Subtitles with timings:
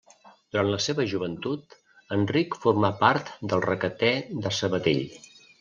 [0.53, 1.77] Durant la seva joventut,
[2.17, 4.13] Enric formà part del Requetè
[4.47, 5.07] de Sabadell.